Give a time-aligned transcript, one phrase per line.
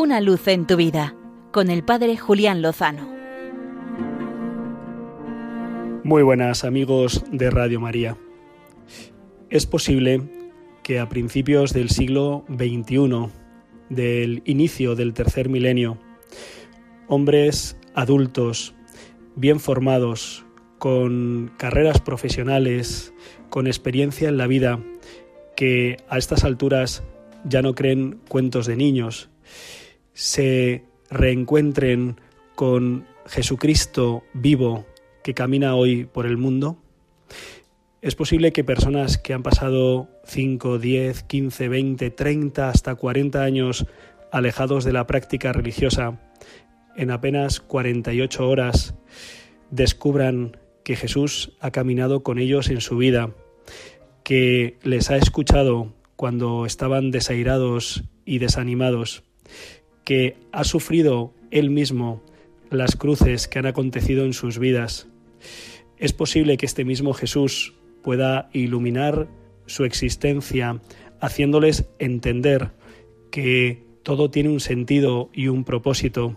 [0.00, 1.14] Una luz en tu vida
[1.52, 3.06] con el Padre Julián Lozano.
[6.04, 8.16] Muy buenas amigos de Radio María.
[9.50, 10.22] Es posible
[10.82, 13.28] que a principios del siglo XXI,
[13.90, 15.98] del inicio del tercer milenio,
[17.06, 18.74] hombres adultos,
[19.36, 20.46] bien formados,
[20.78, 23.12] con carreras profesionales,
[23.50, 24.80] con experiencia en la vida,
[25.56, 27.02] que a estas alturas
[27.44, 29.28] ya no creen cuentos de niños,
[30.20, 32.20] se reencuentren
[32.54, 34.84] con Jesucristo vivo
[35.24, 36.76] que camina hoy por el mundo?
[38.02, 43.86] Es posible que personas que han pasado 5, 10, 15, 20, 30, hasta 40 años
[44.30, 46.20] alejados de la práctica religiosa,
[46.98, 48.94] en apenas 48 horas
[49.70, 53.30] descubran que Jesús ha caminado con ellos en su vida,
[54.22, 59.24] que les ha escuchado cuando estaban desairados y desanimados,
[60.04, 62.22] que ha sufrido él mismo
[62.70, 65.08] las cruces que han acontecido en sus vidas.
[65.98, 69.28] Es posible que este mismo Jesús pueda iluminar
[69.66, 70.80] su existencia,
[71.20, 72.70] haciéndoles entender
[73.30, 76.36] que todo tiene un sentido y un propósito,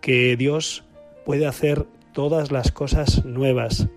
[0.00, 0.84] que Dios
[1.24, 3.88] puede hacer todas las cosas nuevas.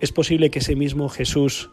[0.00, 1.70] Es posible que ese mismo Jesús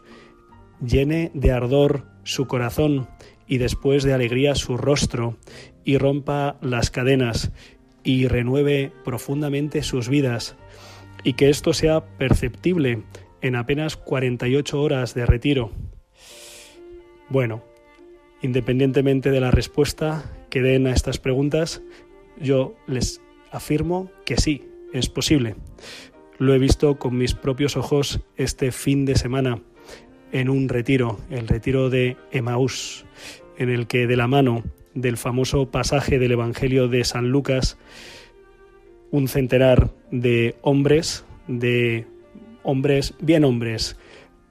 [0.84, 3.08] llene de ardor su corazón
[3.46, 5.36] y después de alegría su rostro
[5.84, 7.52] y rompa las cadenas
[8.04, 10.56] y renueve profundamente sus vidas
[11.24, 13.02] y que esto sea perceptible
[13.40, 15.70] en apenas 48 horas de retiro.
[17.28, 17.62] Bueno,
[18.42, 21.82] independientemente de la respuesta que den a estas preguntas,
[22.40, 25.56] yo les afirmo que sí, es posible.
[26.38, 29.60] Lo he visto con mis propios ojos este fin de semana
[30.32, 33.04] en un retiro, el retiro de Emaús,
[33.58, 37.78] en el que de la mano del famoso pasaje del Evangelio de San Lucas,
[39.10, 42.06] un centenar de hombres, de
[42.62, 43.96] hombres, bien hombres,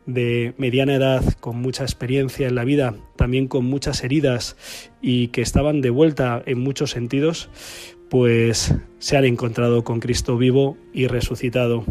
[0.05, 4.57] de mediana edad, con mucha experiencia en la vida, también con muchas heridas
[5.01, 7.49] y que estaban de vuelta en muchos sentidos,
[8.09, 11.85] pues se han encontrado con Cristo vivo y resucitado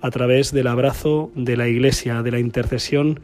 [0.00, 3.20] a través del abrazo de la Iglesia, de la intercesión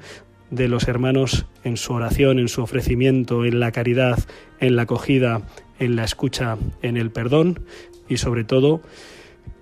[0.50, 4.18] de los hermanos en su oración, en su ofrecimiento, en la caridad,
[4.60, 5.42] en la acogida,
[5.78, 7.60] en la escucha, en el perdón
[8.08, 8.80] y sobre todo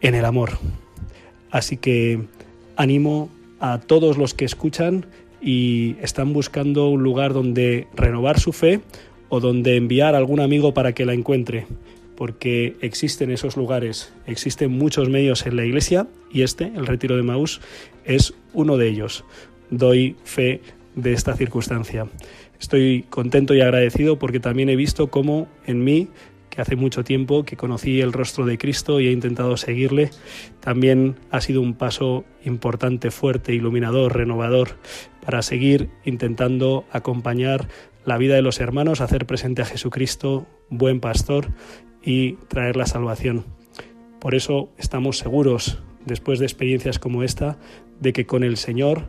[0.00, 0.58] en el amor.
[1.50, 2.26] Así que
[2.76, 5.06] animo a todos los que escuchan
[5.40, 8.80] y están buscando un lugar donde renovar su fe
[9.28, 11.66] o donde enviar a algún amigo para que la encuentre
[12.22, 17.24] porque existen esos lugares, existen muchos medios en la iglesia y este, el retiro de
[17.24, 17.60] Maús,
[18.04, 19.24] es uno de ellos.
[19.72, 20.60] Doy fe
[20.94, 22.06] de esta circunstancia.
[22.60, 26.08] Estoy contento y agradecido porque también he visto cómo en mí,
[26.50, 30.10] que hace mucho tiempo que conocí el rostro de Cristo y he intentado seguirle,
[30.60, 34.76] también ha sido un paso importante, fuerte, iluminador, renovador,
[35.24, 37.66] para seguir intentando acompañar
[38.04, 41.48] la vida de los hermanos, hacer presente a Jesucristo, buen pastor,
[42.02, 43.46] y traer la salvación.
[44.20, 47.56] Por eso estamos seguros, después de experiencias como esta,
[48.00, 49.08] de que con el Señor,